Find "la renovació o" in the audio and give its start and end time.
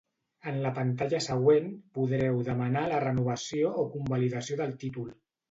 2.93-3.87